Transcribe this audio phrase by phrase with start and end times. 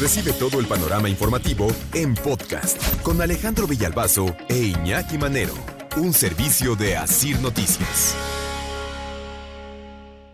[0.00, 5.52] Recibe todo el panorama informativo en podcast con Alejandro Villalbazo e Iñaki Manero,
[5.96, 8.16] un servicio de Asir Noticias.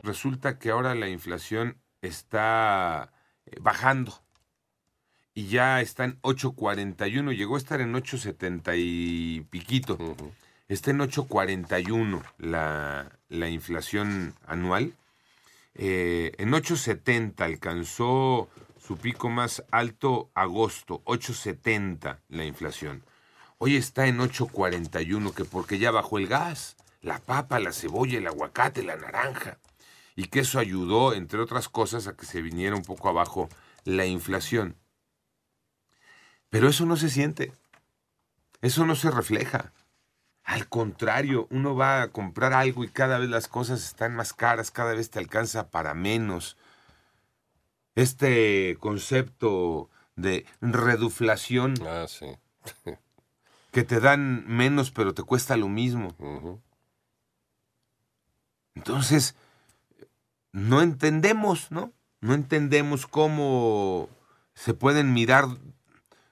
[0.05, 3.11] Resulta que ahora la inflación está
[3.47, 4.23] eh, bajando
[5.35, 9.99] y ya está en 8.41, llegó a estar en 8.70 y piquito.
[10.69, 14.95] Está en 8.41 la, la inflación anual.
[15.75, 18.49] Eh, en 8.70 alcanzó
[18.87, 23.05] su pico más alto agosto, 8.70 la inflación.
[23.59, 28.29] Hoy está en 8.41, que porque ya bajó el gas, la papa, la cebolla, el
[28.29, 29.59] aguacate, la naranja.
[30.15, 33.49] Y que eso ayudó, entre otras cosas, a que se viniera un poco abajo
[33.83, 34.77] la inflación.
[36.49, 37.53] Pero eso no se siente.
[38.61, 39.73] Eso no se refleja.
[40.45, 44.71] Al contrario, uno va a comprar algo y cada vez las cosas están más caras,
[44.71, 46.57] cada vez te alcanza para menos
[47.97, 51.75] este concepto de reduflación.
[51.85, 52.27] Ah, sí.
[53.73, 56.15] que te dan menos pero te cuesta lo mismo.
[58.75, 59.35] Entonces,
[60.53, 61.93] no entendemos, ¿no?
[62.21, 64.09] No entendemos cómo
[64.55, 65.47] se pueden mirar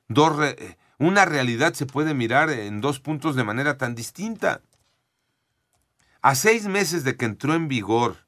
[0.08, 0.54] dos...
[0.98, 4.62] una realidad se puede mirar en dos puntos de manera tan distinta.
[6.22, 8.23] A seis meses de que entró en vigor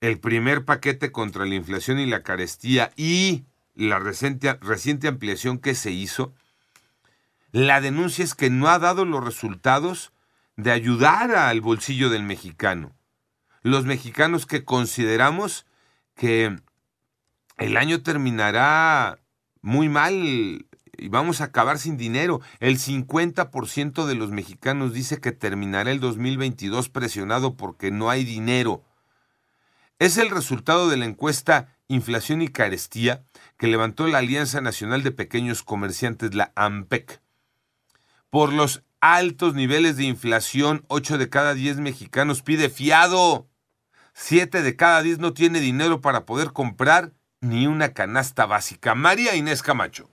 [0.00, 3.44] el primer paquete contra la inflación y la carestía y
[3.74, 6.34] la reciente, reciente ampliación que se hizo,
[7.52, 10.12] la denuncia es que no ha dado los resultados
[10.56, 12.92] de ayudar al bolsillo del mexicano.
[13.62, 15.66] Los mexicanos que consideramos
[16.14, 16.56] que
[17.58, 19.18] el año terminará
[19.60, 20.14] muy mal
[20.98, 22.40] y vamos a acabar sin dinero.
[22.60, 28.82] El 50% de los mexicanos dice que terminará el 2022 presionado porque no hay dinero.
[29.98, 33.22] Es el resultado de la encuesta Inflación y Carestía
[33.56, 37.22] que levantó la Alianza Nacional de Pequeños Comerciantes, la AMPEC.
[38.28, 43.46] Por los altos niveles de inflación, 8 de cada 10 mexicanos pide fiado.
[44.12, 48.94] 7 de cada 10 no tiene dinero para poder comprar ni una canasta básica.
[48.94, 50.10] María Inés Camacho.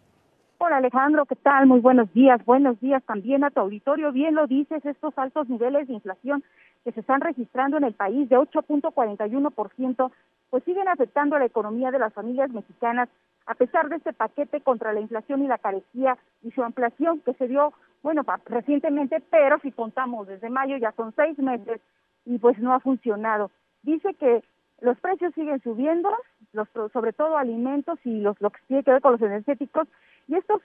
[0.59, 1.65] Hola Alejandro, ¿qué tal?
[1.65, 2.39] Muy buenos días.
[2.45, 4.13] Buenos días también a tu auditorio.
[4.13, 6.41] Bien lo dices, estos altos niveles de inflación
[6.83, 10.11] que se están registrando en el país de 8.41%,
[10.49, 13.09] pues siguen afectando a la economía de las familias mexicanas,
[13.45, 17.33] a pesar de este paquete contra la inflación y la carecía y su ampliación que
[17.33, 21.81] se dio, bueno, recientemente, pero si contamos desde mayo ya son seis meses
[22.25, 23.51] y pues no ha funcionado.
[23.81, 24.43] Dice que
[24.81, 26.09] los precios siguen subiendo,
[26.51, 29.87] los, sobre todo alimentos y los, lo que tiene que ver con los energéticos,
[30.27, 30.61] y estos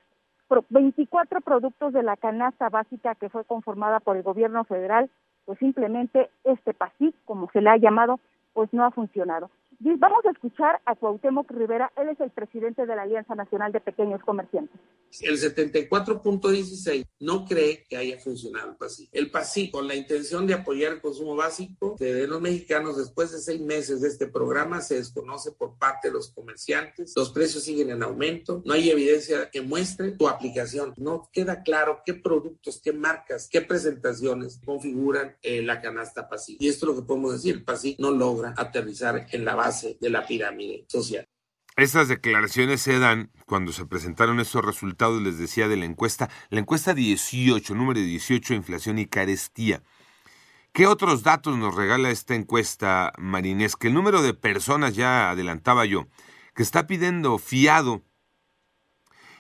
[0.70, 5.10] 24 productos de la canasta básica que fue conformada por el gobierno federal
[5.48, 8.20] pues simplemente este PASIC, como se le ha llamado,
[8.53, 9.48] pues no ha funcionado.
[9.80, 13.80] Vamos a escuchar a Cuauhtémoc Rivera, él es el presidente de la Alianza Nacional de
[13.80, 14.80] Pequeños Comerciantes.
[15.20, 19.08] El 74.16 no cree que haya funcionado el PASI.
[19.12, 23.38] El PASI, con la intención de apoyar el consumo básico de los mexicanos después de
[23.38, 27.12] seis meses de este programa, se desconoce por parte de los comerciantes.
[27.16, 28.62] Los precios siguen en aumento.
[28.64, 30.92] No hay evidencia que muestre tu aplicación.
[30.96, 36.56] No queda claro qué productos, qué marcas, qué presentaciones configuran eh, la canasta PASI.
[36.58, 37.54] Y esto es lo que podemos decir.
[37.54, 39.67] El PASI no logra aterrizar en la base
[40.00, 41.26] de la pirámide social.
[41.76, 46.58] Estas declaraciones se dan cuando se presentaron estos resultados, les decía, de la encuesta, la
[46.58, 49.82] encuesta 18, número 18, inflación y carestía.
[50.72, 53.76] ¿Qué otros datos nos regala esta encuesta, Marinés?
[53.76, 56.08] Que el número de personas, ya adelantaba yo,
[56.54, 58.02] que está pidiendo fiado,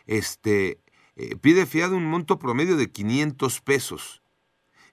[0.06, 0.80] este,
[1.16, 4.22] eh, pide fiado un monto promedio de 500 pesos.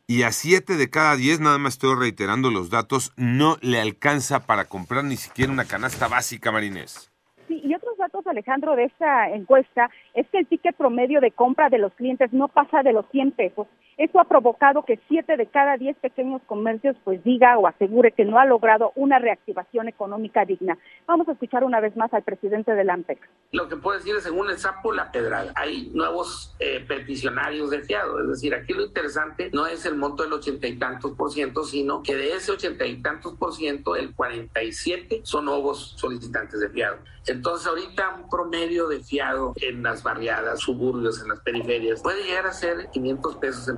[0.07, 4.45] Y a 7 de cada 10, nada más estoy reiterando los datos, no le alcanza
[4.45, 7.11] para comprar ni siquiera una canasta básica, Marinés.
[7.47, 11.69] Sí, y otros datos, Alejandro, de esta encuesta es que el ticket promedio de compra
[11.69, 15.45] de los clientes no pasa de los 100 pesos Esto ha provocado que siete de
[15.47, 20.43] cada diez pequeños comercios pues diga o asegure que no ha logrado una reactivación económica
[20.43, 20.77] digna.
[21.07, 23.19] Vamos a escuchar una vez más al presidente de la AMPEC.
[23.53, 25.53] Lo que puedo decir es, según el sapo, la pedrada.
[25.55, 28.19] Hay nuevos eh, peticionarios de fiado.
[28.21, 31.63] Es decir, aquí lo interesante no es el monto del ochenta y tantos por ciento,
[31.63, 36.69] sino que de ese ochenta y tantos por ciento, el 47 son nuevos solicitantes de
[36.69, 36.97] fiado.
[37.27, 42.45] Entonces, ahorita un promedio de fiado en las barriadas, suburbios, en las periferias, puede llegar
[42.45, 43.77] a ser 500 pesos en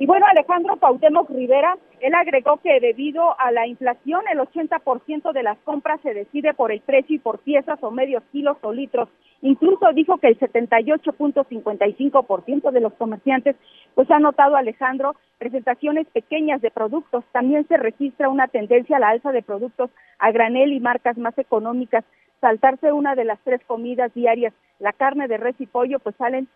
[0.00, 5.42] Y bueno, Alejandro Pautemos Rivera, él agregó que debido a la inflación, el 80% de
[5.42, 9.10] las compras se decide por el precio y por piezas o medios kilos o litros.
[9.42, 13.56] Incluso dijo que el 78.55% de los comerciantes
[13.94, 17.22] pues ha notado Alejandro presentaciones pequeñas de productos.
[17.32, 21.36] También se registra una tendencia a la alza de productos a granel y marcas más
[21.36, 22.06] económicas.
[22.40, 26.48] Saltarse una de las tres comidas diarias, la carne de res y pollo, pues salen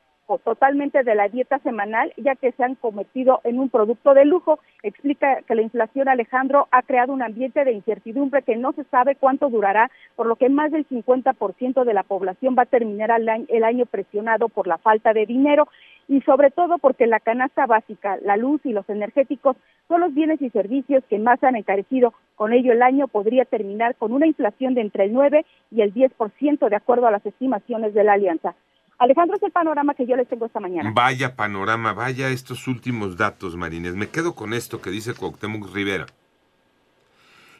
[0.44, 4.59] totalmente de la dieta semanal, ya que se han convertido en un producto de lujo.
[4.82, 9.17] Explica que la inflación, Alejandro, ha creado un ambiente de incertidumbre que no se sabe
[9.17, 13.11] cuánto durará, por lo que más del 50% de la población va a terminar
[13.49, 15.69] el año presionado por la falta de dinero
[16.09, 19.56] y sobre todo porque la canasta básica, la luz y los energéticos
[19.88, 22.12] son los bienes y servicios que más han encarecido.
[22.37, 25.94] Con ello, el año podría terminar con una inflación de entre el 9 y el
[25.94, 28.55] 10% de acuerdo a las estimaciones de la alianza.
[28.99, 30.93] Alejandro, es el panorama que yo les tengo esta mañana.
[30.94, 33.94] Vaya panorama, vaya estos últimos datos, Marines.
[33.94, 36.06] Me quedo con esto que dice Cuauhtémoc Rivera.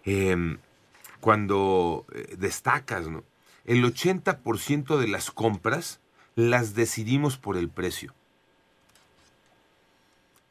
[0.05, 0.59] Em,
[1.21, 3.25] cuando eh, destacas, ¿no?
[3.65, 6.01] El 80% de las compras
[6.37, 8.13] las decidimos por el precio.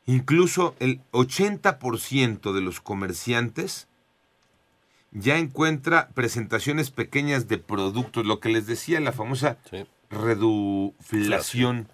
[0.06, 3.88] Incluso el 80% de los comerciantes
[5.12, 9.58] ya encuentra presentaciones pequeñas de productos, lo que les decía la famosa
[10.14, 11.88] reduflación.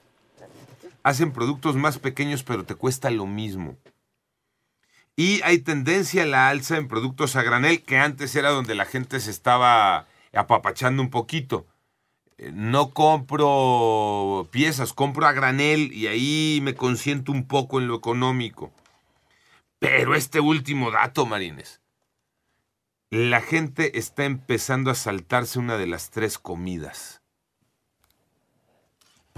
[1.04, 3.78] Hacen productos más pequeños pero te cuesta lo mismo.
[5.16, 8.86] Y hay tendencia a la alza en productos a granel, que antes era donde la
[8.86, 11.66] gente se estaba apapachando un poquito.
[12.38, 17.96] Eh, no compro piezas, compro a granel y ahí me consiento un poco en lo
[17.96, 18.72] económico.
[19.80, 21.82] Pero este último dato, Marines.
[23.10, 27.19] La gente está empezando a saltarse una de las tres comidas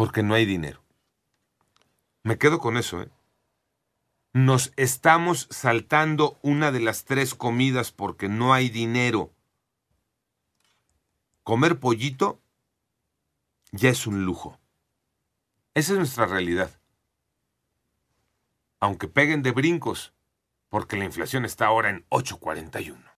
[0.01, 0.83] porque no hay dinero.
[2.23, 3.11] Me quedo con eso, ¿eh?
[4.33, 9.31] Nos estamos saltando una de las tres comidas porque no hay dinero.
[11.43, 12.41] Comer pollito
[13.71, 14.59] ya es un lujo.
[15.75, 16.71] Esa es nuestra realidad.
[18.79, 20.15] Aunque peguen de brincos,
[20.69, 23.10] porque la inflación está ahora en 841.